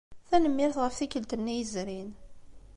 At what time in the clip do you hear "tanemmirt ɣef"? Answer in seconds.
0.29-0.95